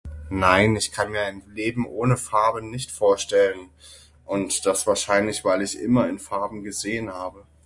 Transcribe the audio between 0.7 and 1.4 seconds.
ich kann mir